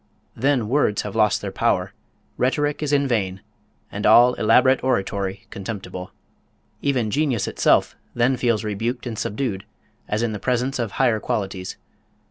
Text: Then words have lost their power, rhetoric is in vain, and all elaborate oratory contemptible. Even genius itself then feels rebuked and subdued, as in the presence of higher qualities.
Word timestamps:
Then 0.35 0.67
words 0.67 1.03
have 1.03 1.15
lost 1.15 1.41
their 1.43 1.51
power, 1.51 1.93
rhetoric 2.35 2.81
is 2.81 2.91
in 2.91 3.07
vain, 3.07 3.41
and 3.91 4.03
all 4.03 4.33
elaborate 4.33 4.83
oratory 4.83 5.45
contemptible. 5.51 6.11
Even 6.81 7.11
genius 7.11 7.47
itself 7.47 7.95
then 8.15 8.35
feels 8.35 8.63
rebuked 8.63 9.05
and 9.05 9.15
subdued, 9.15 9.63
as 10.07 10.23
in 10.23 10.31
the 10.31 10.39
presence 10.39 10.79
of 10.79 10.93
higher 10.93 11.19
qualities. 11.19 11.77